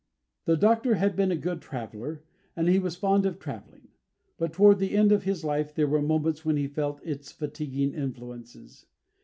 [0.45, 2.23] The Doctor had been a good traveller,
[2.55, 3.89] and he was fond of travelling;
[4.35, 7.93] but, toward the end of his life, there were moments when he felt its fatiguing
[7.93, 8.87] influences.